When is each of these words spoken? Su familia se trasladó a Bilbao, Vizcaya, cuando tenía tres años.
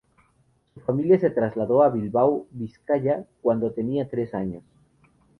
Su 0.73 0.79
familia 0.79 1.19
se 1.19 1.29
trasladó 1.29 1.83
a 1.83 1.89
Bilbao, 1.89 2.47
Vizcaya, 2.49 3.23
cuando 3.43 3.69
tenía 3.71 4.09
tres 4.09 4.33
años. 4.33 4.63